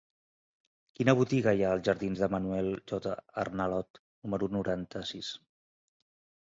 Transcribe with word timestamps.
Quina 0.99 1.13
botiga 1.19 1.53
hi 1.59 1.61
ha 1.65 1.73
als 1.73 1.85
jardins 1.89 2.23
de 2.25 2.31
Manuel 2.37 2.71
J. 2.93 3.15
Arnalot 3.45 4.03
número 4.03 4.53
noranta-sis? 4.59 5.33